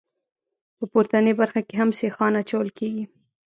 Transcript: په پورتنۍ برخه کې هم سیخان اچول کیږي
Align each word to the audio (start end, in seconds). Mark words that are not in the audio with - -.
په 0.77 0.83
پورتنۍ 0.91 1.33
برخه 1.41 1.61
کې 1.67 1.73
هم 1.81 1.89
سیخان 2.01 2.33
اچول 2.41 2.67
کیږي 2.77 3.05